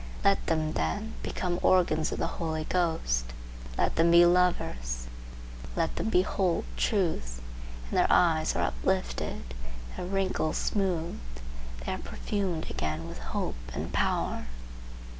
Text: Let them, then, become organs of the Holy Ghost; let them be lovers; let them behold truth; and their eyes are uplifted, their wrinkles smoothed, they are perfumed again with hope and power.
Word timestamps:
Let 0.23 0.43
them, 0.47 0.73
then, 0.73 1.13
become 1.21 1.59
organs 1.61 2.11
of 2.11 2.17
the 2.17 2.25
Holy 2.41 2.63
Ghost; 2.63 3.23
let 3.77 3.97
them 3.97 4.09
be 4.09 4.25
lovers; 4.25 5.05
let 5.75 5.95
them 5.97 6.09
behold 6.09 6.63
truth; 6.75 7.39
and 7.89 7.99
their 7.99 8.07
eyes 8.09 8.55
are 8.55 8.63
uplifted, 8.63 9.53
their 9.95 10.07
wrinkles 10.07 10.57
smoothed, 10.57 11.39
they 11.85 11.93
are 11.93 11.99
perfumed 11.99 12.71
again 12.71 13.07
with 13.07 13.19
hope 13.19 13.69
and 13.75 13.93
power. 13.93 14.47